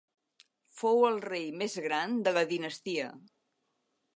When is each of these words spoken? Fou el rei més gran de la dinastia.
Fou 0.77 1.03
el 1.09 1.19
rei 1.27 1.45
més 1.63 1.75
gran 1.89 2.17
de 2.29 2.33
la 2.39 2.45
dinastia. 2.55 3.11